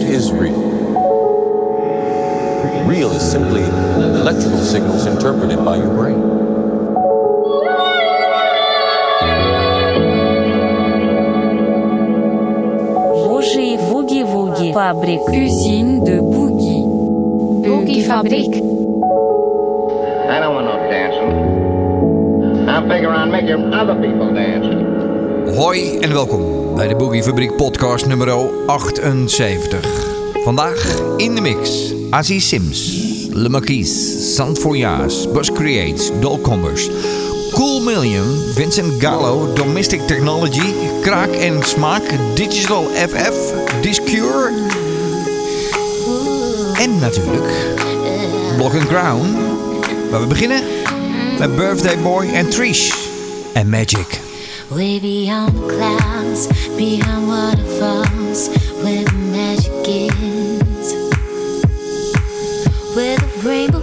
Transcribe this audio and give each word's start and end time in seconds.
what 0.00 0.08
is 0.10 0.32
real? 0.32 0.60
Real 2.88 3.10
is 3.12 3.30
simply 3.30 3.62
electrical 3.62 4.58
signals 4.58 5.06
interpreted 5.06 5.62
by 5.64 5.76
your 5.76 5.92
brain. 5.94 6.20
Bougie 13.28 13.76
Boogie 13.76 14.24
Woogie 14.24 14.72
Fabrique 14.72 15.28
Usine 15.32 16.04
de 16.04 16.20
boogie. 16.20 16.84
Boogie 17.64 18.02
Fabriek. 18.06 18.54
I 20.30 20.40
don't 20.40 20.54
want 20.54 20.66
no 20.66 20.76
dancing. 20.88 22.68
I'll 22.68 22.88
figure 22.88 23.10
on 23.10 23.30
making 23.30 23.74
other 23.74 23.94
people 24.00 24.32
dance. 24.32 25.56
Hoi 25.56 25.98
en 26.00 26.12
welkom 26.12 26.59
bij 26.74 26.88
de 26.88 26.96
Boogie 26.96 27.22
Fabriek 27.22 27.56
podcast 27.56 28.06
nummer 28.06 28.50
78. 28.66 29.86
Vandaag 30.44 31.00
in 31.16 31.34
de 31.34 31.40
mix 31.40 31.92
Aziz 32.10 32.48
Sims, 32.48 33.06
Le 33.32 33.48
Marquis, 33.48 34.16
Sant 34.34 34.58
Folias, 34.58 35.30
Bus 35.32 35.52
Creates, 35.52 36.10
Dol 36.20 36.40
Combers, 36.40 36.88
Cool 37.52 37.80
Million, 37.80 38.24
Vincent 38.54 38.92
Gallo, 39.02 39.52
Domestic 39.54 40.00
Technology, 40.00 40.72
Kraak 41.00 41.30
en 41.30 41.62
Smaak, 41.62 42.02
Digital 42.34 42.84
FF, 42.84 43.52
Discure 43.80 44.52
en 46.78 46.98
natuurlijk 46.98 47.52
Block 48.56 48.74
and 48.74 48.86
Crown. 48.86 49.36
Waar 50.10 50.20
we 50.20 50.26
beginnen 50.26 50.62
met 51.38 51.56
Birthday 51.56 51.98
Boy 51.98 52.26
en 52.26 52.48
Trish 52.48 52.92
en 53.52 53.68
Magic. 53.68 54.29
Way 54.70 55.00
beyond 55.00 55.56
the 55.56 55.66
clouds, 55.66 56.46
behind 56.76 57.26
waterfalls, 57.26 58.48
where 58.84 59.02
the 59.04 59.12
magic 59.32 59.72
is. 59.84 60.94
Where 62.94 63.18
the 63.18 63.48
rainbow 63.48 63.79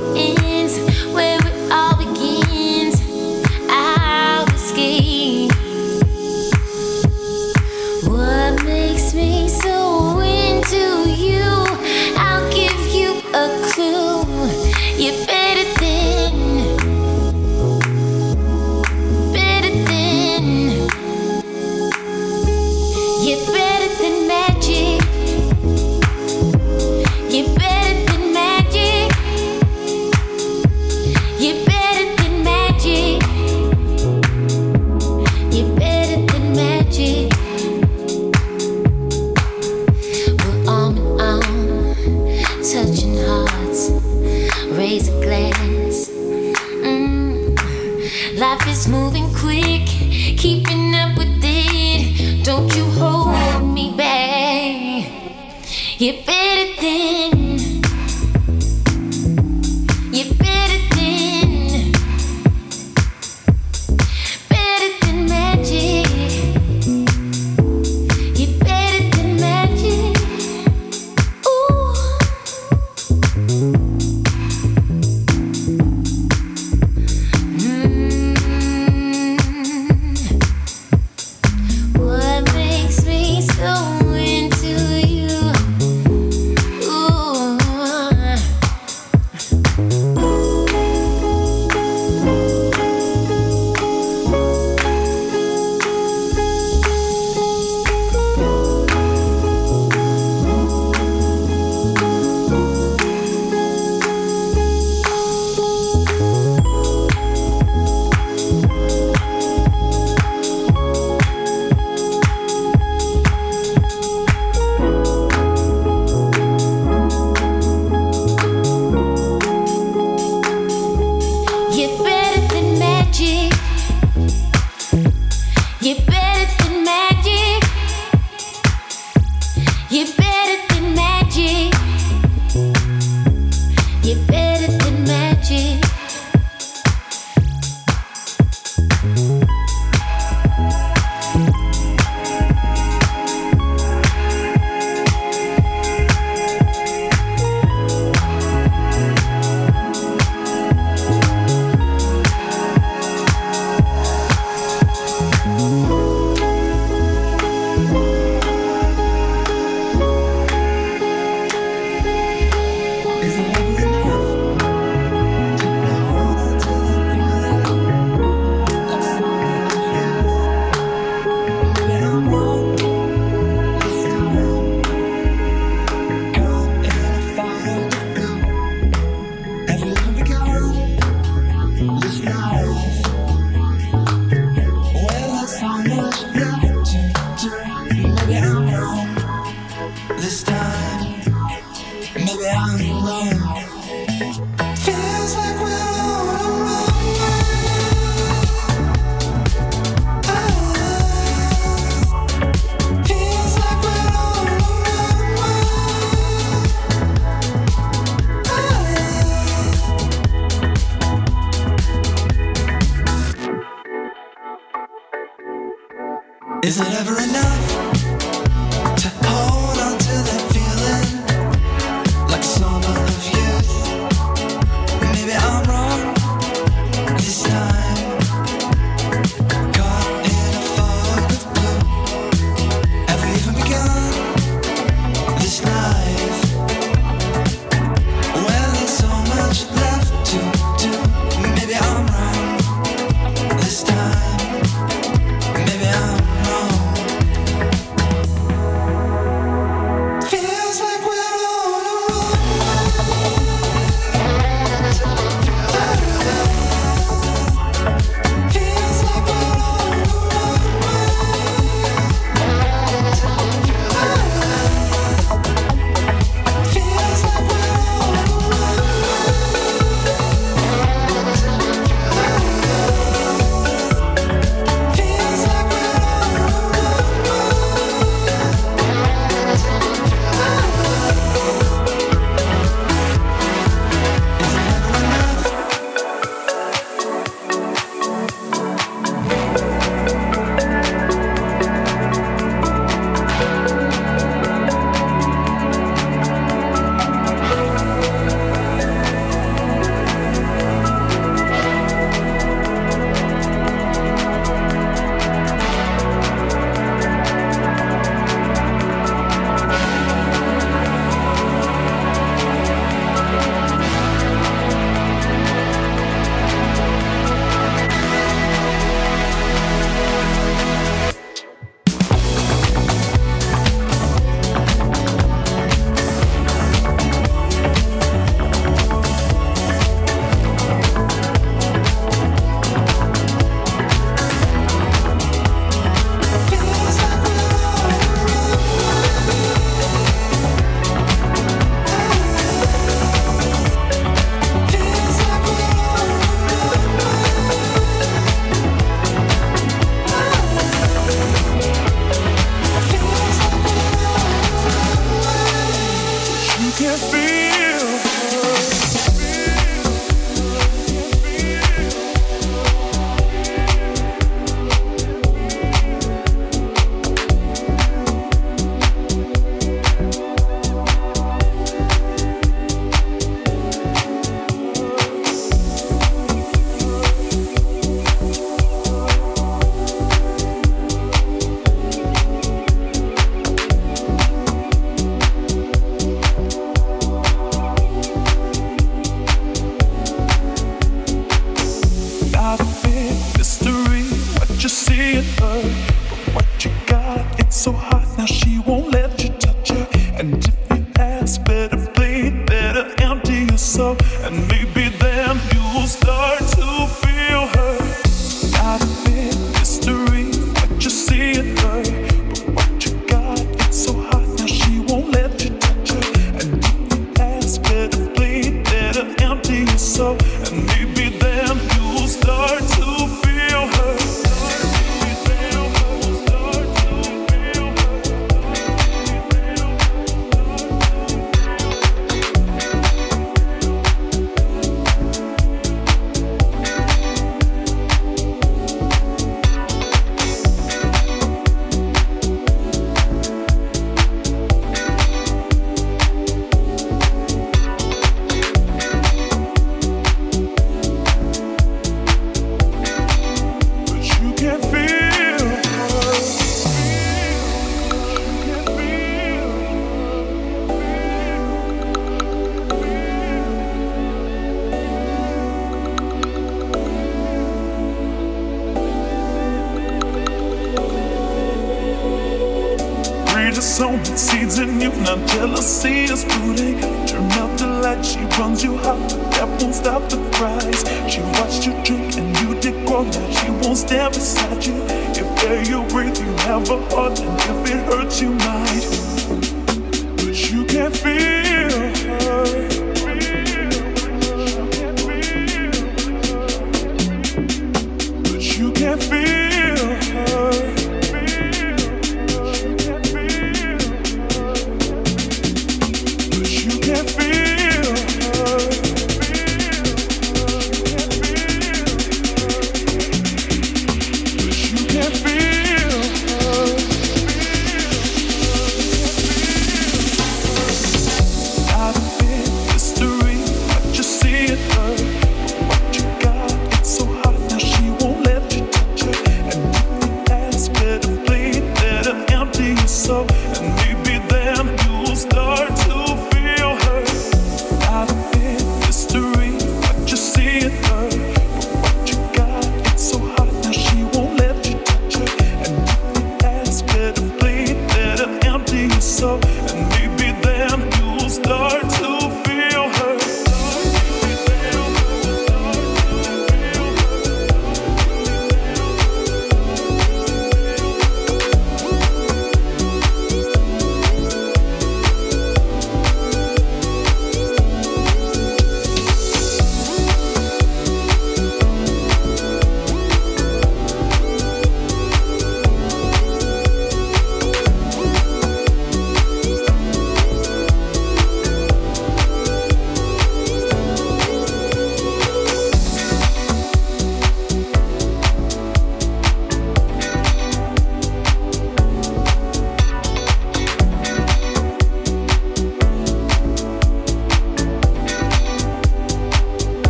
Is 216.67 216.81
it 216.81 216.93
ever 216.99 217.13
enough 217.13 217.86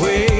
way 0.00 0.35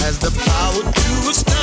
has 0.00 0.18
the 0.18 0.30
power 0.30 0.82
to 0.82 1.30
astound, 1.30 1.59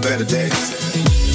better 0.00 0.24
days. 0.24 1.25